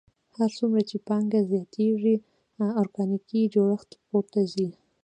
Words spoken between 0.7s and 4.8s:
چې پانګه زیاتېږي ارګانیکي جوړښت پورته ځي